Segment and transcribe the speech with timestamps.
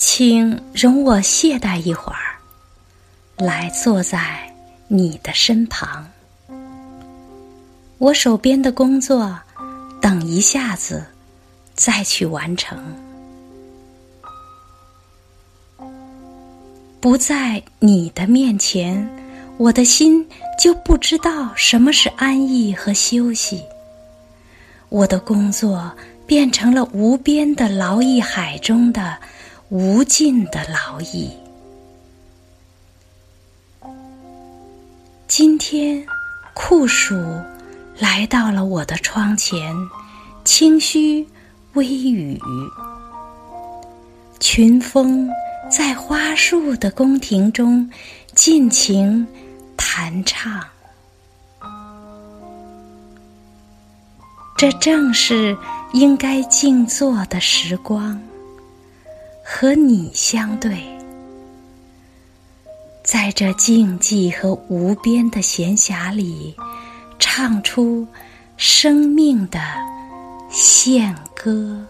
[0.00, 2.38] 请容我懈怠一会儿，
[3.36, 4.48] 来坐在
[4.86, 6.08] 你的身旁。
[7.98, 9.36] 我手边的工作，
[10.00, 11.04] 等一下子
[11.74, 12.78] 再去完成。
[17.00, 19.04] 不在你的面前，
[19.56, 20.24] 我的心
[20.62, 23.60] 就不知道什么是安逸和休息。
[24.90, 25.90] 我的工作
[26.24, 29.18] 变成了无边的劳役海中的
[29.70, 31.30] 无尽的劳役。
[35.26, 36.06] 今天，
[36.54, 37.14] 酷暑
[37.98, 39.76] 来到了我的窗前，
[40.44, 41.26] 轻虚
[41.74, 42.40] 微雨，
[44.40, 45.28] 群峰。
[45.70, 47.90] 在花树的宫廷中
[48.34, 49.26] 尽情
[49.76, 50.64] 弹唱，
[54.56, 55.54] 这正是
[55.92, 58.18] 应该静坐的时光。
[59.50, 60.76] 和你相对，
[63.02, 66.54] 在这静寂和无边的闲暇里，
[67.18, 68.06] 唱出
[68.58, 69.58] 生命的
[70.50, 71.82] 献歌。